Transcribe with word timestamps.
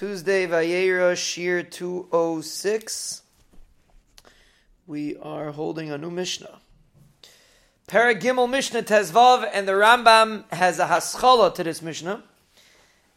Tuesday, 0.00 0.46
Vayera, 0.46 1.14
Shir 1.14 1.62
206. 1.62 3.20
We 4.86 5.18
are 5.18 5.50
holding 5.50 5.90
a 5.90 5.98
new 5.98 6.10
Mishnah. 6.10 6.58
Paragimel 7.86 8.48
Mishnah 8.48 8.84
Tezvav, 8.84 9.46
and 9.52 9.68
the 9.68 9.72
Rambam 9.72 10.50
has 10.54 10.78
a 10.78 10.86
haschala 10.86 11.54
to 11.54 11.64
this 11.64 11.82
Mishnah. 11.82 12.22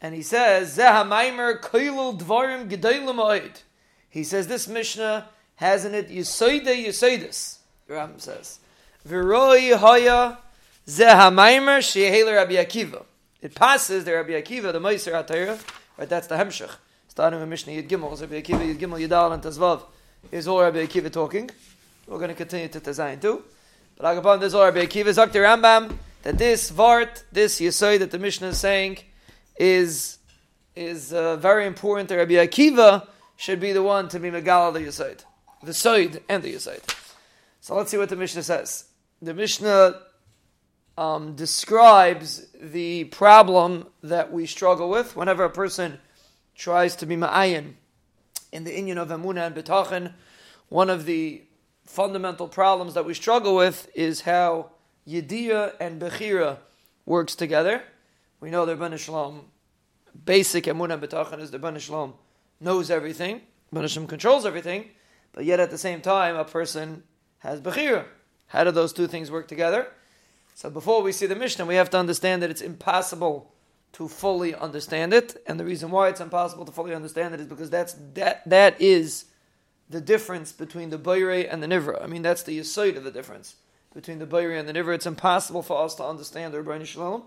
And 0.02 0.14
he 0.14 0.22
says, 0.22 0.78
Zehamaimer 0.78 1.62
Koilul 1.62 2.20
Dvarim 2.20 2.70
Gedolim 2.70 3.50
He 4.10 4.26
says 4.26 4.50
this 4.50 4.68
Mishnah 4.68 5.30
has 5.56 5.86
in 5.86 5.96
it 5.96 6.10
Yisoide 6.10 6.66
Yisoidis. 6.66 7.60
The 7.88 7.94
Rambam 7.94 8.20
says. 8.20 8.60
Viroi 9.08 9.78
Haya 9.78 10.38
Zehamaimer 10.86 11.80
Shehele 11.80 12.36
Rabbi 12.36 12.56
Akiva. 12.56 13.06
It 13.42 13.56
passes 13.56 14.04
the 14.04 14.16
Rabbi 14.16 14.32
Akiva, 14.32 14.74
the 14.74 14.82
Meiser 14.82 15.14
HaTorah, 15.14 15.62
right? 15.98 16.10
That's 16.10 16.28
the 16.28 16.36
Hemshech. 16.36 16.72
Starting 17.08 17.40
with 17.40 17.50
Mishnah 17.50 17.74
Yid 17.74 17.90
Gimel, 17.90 18.20
Rabbi 18.20 18.42
Akiva 18.42 18.66
Yid 18.66 18.80
Gimel 18.80 19.08
Yidal 19.08 19.34
and 19.34 19.44
Tezvav 19.44 19.84
is 20.32 20.48
all 20.48 20.62
Rabbi 20.62 20.86
Akiva 20.86 21.12
talking. 21.12 21.50
We're 22.08 22.18
going 22.18 22.30
to 22.30 22.36
continue 22.36 22.68
to 22.68 22.80
Tezayin 22.80 23.22
too. 23.22 23.44
But 23.96 24.16
Agapon, 24.16 24.40
this 24.40 24.48
is 24.48 24.56
all 24.56 24.66
Rabbi 24.66 24.86
Akiva, 24.86 25.06
Zakti 25.06 25.34
Rambam, 25.34 25.96
that 26.24 26.38
this 26.38 26.72
Vart, 26.72 27.24
this 27.32 27.60
Yisoy 27.60 28.00
that 28.00 28.12
the 28.12 28.20
Mishnah 28.20 28.48
is 28.48 28.58
saying, 28.58 29.00
is 29.58 30.18
is 30.76 31.14
uh, 31.14 31.36
very 31.36 31.68
important. 31.68 32.10
The 32.10 32.18
Rabbi 32.18 32.34
Akiva 32.34 33.08
should 33.36 33.60
be 33.60 33.72
the 33.72 33.84
one 33.84 34.08
to 34.10 34.20
be 34.20 34.32
Megala 34.32 34.74
the 34.74 34.80
Yisoid, 34.80 35.24
the 35.62 35.72
Soid 35.72 36.22
and 36.28 36.42
the 36.42 36.54
Yisoid. 36.54 36.82
So 37.62 37.76
let's 37.76 37.92
see 37.92 37.98
what 37.98 38.10
the 38.10 38.16
Mishnah 38.16 38.44
says. 38.44 38.86
The 39.22 39.34
Mishnah 39.34 40.02
um, 40.98 41.36
describes 41.36 42.48
the 42.60 43.06
problem 43.06 43.88
that 44.04 44.32
we 44.32 44.46
struggle 44.46 44.90
with 44.90 45.16
whenever 45.16 45.44
a 45.44 45.50
person 45.50 46.00
tries 46.56 46.96
to 46.98 47.06
be 47.06 47.16
ma'ayin 47.16 47.74
in 48.52 48.64
the 48.64 48.72
inyan 48.72 48.98
of 48.98 49.10
Amunah 49.10 49.48
and 49.48 49.56
B'tachin. 49.56 50.14
One 50.70 50.90
of 50.90 51.06
the 51.06 51.44
fundamental 51.86 52.48
problems 52.48 52.94
that 52.94 53.06
we 53.06 53.14
struggle 53.14 53.56
with 53.56 53.90
is 53.96 54.22
how 54.22 54.72
Yediyah 55.08 55.74
and 55.80 56.02
Bechira 56.02 56.58
works 57.06 57.36
together. 57.36 57.84
We 58.40 58.52
know 58.52 58.66
the 58.66 58.76
Ben 58.76 58.96
Shalom, 58.98 59.46
basic 60.26 60.66
Amunah 60.66 60.94
and 60.94 61.04
B'tachin 61.04 61.40
is 61.40 61.52
the 61.52 61.60
Ben 61.60 61.78
Shalom 61.80 62.14
knows 62.60 62.90
everything, 62.90 63.42
Ben 63.72 63.88
Shalom 63.88 64.08
controls 64.08 64.46
everything, 64.46 64.90
but 65.34 65.44
yet 65.44 65.60
at 65.60 65.72
the 65.72 65.78
same 65.78 66.02
time 66.02 66.36
a 66.36 66.46
person 66.46 67.04
has 67.40 67.60
Bechira. 67.60 68.06
How 68.48 68.64
do 68.64 68.72
those 68.72 68.94
two 68.94 69.08
things 69.08 69.32
work 69.32 69.48
together? 69.48 69.88
So 70.56 70.70
before 70.70 71.02
we 71.02 71.12
see 71.12 71.26
the 71.26 71.36
Mishnah, 71.36 71.66
we 71.66 71.76
have 71.76 71.90
to 71.92 71.98
understand 71.98 72.42
that 72.44 72.50
it's 72.50 72.62
impossible 72.62 73.52
to 73.94 74.08
fully 74.08 74.56
understand 74.56 75.14
it, 75.14 75.42
and 75.46 75.60
the 75.60 75.66
reason 75.66 75.92
why 75.92 76.10
it's 76.10 76.22
impossible 76.22 76.66
to 76.66 76.72
fully 76.72 76.96
understand 76.96 77.34
it 77.34 77.40
is 77.40 77.46
because 77.46 77.70
that's 77.70 77.94
that 78.16 78.48
that 78.50 78.82
is 78.82 79.26
the 79.90 80.02
difference 80.02 80.52
between 80.52 80.90
the 80.90 80.98
Bayre 80.98 81.48
and 81.48 81.62
the 81.62 81.68
Nivra. 81.68 82.04
I 82.04 82.08
mean, 82.08 82.24
that's 82.24 82.44
the 82.44 82.58
aside 82.58 82.98
of 82.98 83.04
the 83.04 83.12
difference 83.12 83.56
between 83.94 84.18
the 84.18 84.26
Bayre 84.26 84.58
and 84.58 84.68
the 84.68 84.74
Nivra. 84.74 84.96
It's 84.96 85.06
impossible 85.06 85.62
for 85.62 85.84
us 85.84 85.94
to 85.96 86.04
understand 86.04 86.54
the 86.54 86.62
Rabbi 86.62 86.84
Shalom. 86.84 87.24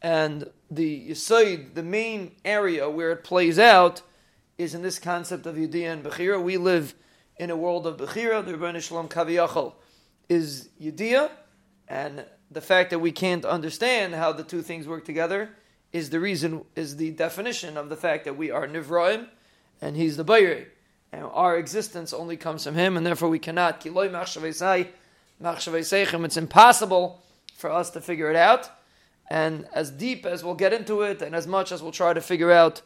And 0.00 0.50
the 0.70 1.10
Yisoid, 1.10 1.74
the 1.74 1.82
main 1.82 2.32
area 2.44 2.88
where 2.88 3.12
it 3.12 3.22
plays 3.22 3.58
out, 3.58 4.02
is 4.58 4.74
in 4.74 4.82
this 4.82 4.98
concept 4.98 5.46
of 5.46 5.56
Yediyah 5.56 5.92
and 5.92 6.04
Bechira. 6.04 6.42
We 6.42 6.56
live 6.56 6.94
in 7.36 7.50
a 7.50 7.56
world 7.56 7.86
of 7.86 7.98
Bechira. 7.98 8.44
The 8.44 8.56
Rabbi 8.56 8.78
Shalom 8.78 9.08
Kaviyachal 9.08 9.74
is 10.28 10.70
Yediyah, 10.80 11.30
and 11.88 12.24
the 12.52 12.60
fact 12.60 12.90
that 12.90 12.98
we 12.98 13.12
can't 13.12 13.44
understand 13.44 14.14
how 14.14 14.32
the 14.32 14.44
two 14.44 14.62
things 14.62 14.86
work 14.86 15.04
together 15.04 15.50
is 15.92 16.10
the 16.10 16.20
reason, 16.20 16.64
is 16.74 16.96
the 16.96 17.10
definition 17.10 17.76
of 17.76 17.88
the 17.88 17.96
fact 17.96 18.24
that 18.24 18.36
we 18.36 18.50
are 18.50 18.66
Nivraim 18.66 19.28
and 19.80 19.96
he's 19.96 20.16
the 20.16 20.24
Bayri. 20.24 20.66
And 21.12 21.24
our 21.24 21.58
existence 21.58 22.14
only 22.14 22.38
comes 22.38 22.64
from 22.64 22.74
him, 22.74 22.96
and 22.96 23.04
therefore 23.04 23.28
we 23.28 23.38
cannot. 23.38 23.84
It's 23.84 26.36
impossible 26.36 27.22
for 27.54 27.70
us 27.70 27.90
to 27.90 28.00
figure 28.00 28.30
it 28.30 28.36
out. 28.36 28.70
And 29.28 29.66
as 29.74 29.90
deep 29.90 30.24
as 30.24 30.42
we'll 30.42 30.54
get 30.54 30.72
into 30.72 31.02
it, 31.02 31.20
and 31.20 31.34
as 31.34 31.46
much 31.46 31.70
as 31.70 31.82
we'll 31.82 31.92
try 31.92 32.14
to 32.14 32.20
figure 32.22 32.50
out, 32.50 32.80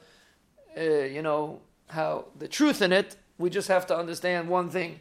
uh, 0.76 0.80
you 0.80 1.22
know, 1.22 1.60
how 1.88 2.24
the 2.36 2.48
truth 2.48 2.82
in 2.82 2.92
it, 2.92 3.14
we 3.38 3.48
just 3.48 3.68
have 3.68 3.86
to 3.86 3.96
understand 3.96 4.48
one 4.48 4.70
thing: 4.70 4.98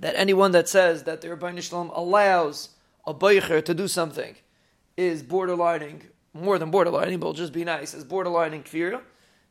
that 0.00 0.16
anyone 0.16 0.50
that 0.50 0.68
says 0.68 1.04
that 1.04 1.20
the 1.20 1.30
Rabbi 1.30 1.60
Shalom 1.60 1.92
allows 1.94 2.70
a 3.06 3.14
beicher 3.14 3.64
to 3.64 3.74
do 3.74 3.88
something 3.88 4.34
is 4.96 5.22
borderlining, 5.22 6.02
more 6.34 6.58
than 6.58 6.72
borderlining, 6.72 7.20
but 7.20 7.36
just 7.36 7.52
be 7.52 7.64
nice, 7.64 7.94
is 7.94 8.04
borderlining 8.04 8.64
kfira, 8.64 9.00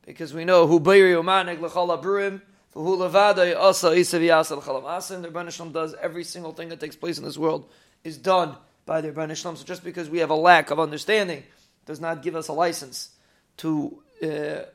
because 0.05 0.33
we 0.33 0.45
know 0.45 0.67
who 0.67 0.79
beiri 0.79 1.13
umanig 1.13 1.61
l'chal 1.61 2.01
abruim, 2.01 2.41
who 2.73 3.01
asa 3.01 3.87
isav 3.87 4.21
yasal 4.21 4.61
chalam 4.61 5.21
the 5.21 5.29
Rebbeinu 5.29 5.73
does 5.73 5.95
every 6.01 6.23
single 6.23 6.51
thing 6.51 6.69
that 6.69 6.79
takes 6.79 6.95
place 6.95 7.17
in 7.17 7.23
this 7.23 7.37
world 7.37 7.69
is 8.03 8.17
done 8.17 8.55
by 8.85 9.01
the 9.01 9.11
Rebbeinu 9.11 9.37
So 9.37 9.63
just 9.63 9.83
because 9.83 10.09
we 10.09 10.19
have 10.19 10.29
a 10.29 10.35
lack 10.35 10.71
of 10.71 10.79
understanding 10.79 11.43
does 11.85 12.01
not 12.01 12.21
give 12.21 12.35
us 12.35 12.49
a 12.49 12.53
license 12.53 13.11
to 13.57 14.01
uh, 14.21 14.27
uh, 14.27 14.65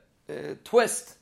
twist 0.65 1.17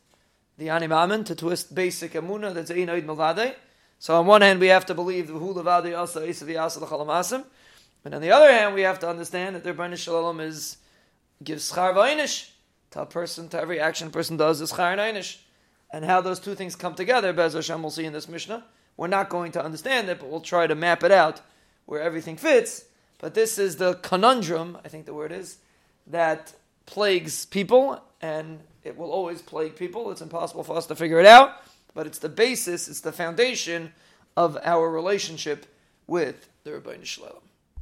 the 0.57 0.69
animamen, 0.69 1.25
to 1.25 1.35
twist 1.35 1.75
basic 1.75 2.13
amuna 2.13 2.55
that's 2.55 2.71
einoid 2.71 3.05
maladei, 3.05 3.55
so 3.99 4.15
on 4.17 4.27
one 4.27 4.43
hand, 4.43 4.61
we 4.61 4.69
have 4.69 4.87
to 4.87 4.95
believe 4.95 5.27
the 5.27 5.35
Hulavadi 5.35 5.97
Asa 5.97 6.21
Isavi 6.21 6.61
Asa 6.61 6.85
L'Chalamasim, 6.85 7.45
and 8.05 8.15
on 8.15 8.23
the 8.23 8.31
other 8.31 8.51
hand, 8.51 8.75
we 8.75 8.83
have 8.83 8.99
to 9.01 9.09
understand 9.09 9.57
that 9.57 9.65
the 9.65 9.73
Rebbeinu 9.73 9.97
Shalom 9.97 10.41
is 10.41 10.77
gives 11.43 11.73
schar 11.73 11.95
v'einish 11.95 12.51
to 12.91 13.03
a 13.03 13.07
person, 13.07 13.49
to 13.49 13.61
every 13.61 13.81
action 13.81 14.09
a 14.09 14.11
person 14.11 14.37
does 14.37 14.61
is 14.61 14.73
schar 14.73 14.97
and 14.99 15.37
and 15.91 16.05
how 16.05 16.21
those 16.21 16.39
two 16.39 16.55
things 16.55 16.77
come 16.77 16.95
together. 16.95 17.33
Bez 17.33 17.55
Hashem, 17.55 17.83
we'll 17.83 17.91
see 17.91 18.05
in 18.05 18.13
this 18.13 18.29
Mishnah. 18.29 18.65
We're 18.97 19.09
not 19.09 19.29
going 19.29 19.53
to 19.53 19.65
understand 19.65 20.09
it, 20.09 20.19
but 20.19 20.29
we'll 20.29 20.41
try 20.41 20.67
to 20.67 20.75
map 20.75 21.03
it 21.03 21.11
out 21.11 21.41
where 21.87 22.01
everything 22.01 22.37
fits. 22.37 22.85
But 23.19 23.35
this 23.35 23.59
is 23.59 23.77
the 23.77 23.95
conundrum, 23.95 24.79
I 24.85 24.89
think 24.89 25.07
the 25.07 25.15
word 25.15 25.33
is, 25.33 25.59
that 26.07 26.55
plagues 26.87 27.47
people, 27.47 28.03
and 28.21 28.61
it 28.85 28.97
will 28.97 29.11
always 29.11 29.41
plague 29.41 29.77
people. 29.77 30.11
It's 30.11 30.21
impossible 30.21 30.65
for 30.65 30.77
us 30.77 30.87
to 30.87 30.95
figure 30.95 31.21
it 31.21 31.27
out 31.27 31.53
but 31.99 32.07
it's 32.07 32.21
the 32.21 32.29
basis, 32.29 32.87
it's 32.87 33.01
the 33.01 33.11
foundation 33.11 33.93
of 34.37 34.57
our 34.63 34.89
relationship 34.89 35.67
with 36.07 36.49
the 36.63 36.75
Rabbi 36.75 36.99
Shalom. 37.03 37.48